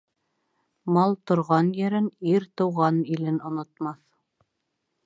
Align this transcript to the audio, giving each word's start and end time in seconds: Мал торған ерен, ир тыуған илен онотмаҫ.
Мал 0.95 1.13
торған 1.31 1.69
ерен, 1.81 2.09
ир 2.33 2.49
тыуған 2.61 2.99
илен 3.17 3.39
онотмаҫ. 3.53 4.03